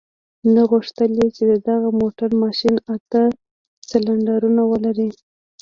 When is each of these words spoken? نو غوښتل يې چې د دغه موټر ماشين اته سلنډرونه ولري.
نو 0.53 0.61
غوښتل 0.71 1.11
يې 1.19 1.27
چې 1.35 1.43
د 1.51 1.53
دغه 1.69 1.89
موټر 1.99 2.29
ماشين 2.41 2.75
اته 2.95 3.21
سلنډرونه 3.89 4.61
ولري. 4.71 5.09